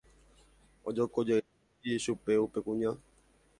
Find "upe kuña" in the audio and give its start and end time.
2.45-2.91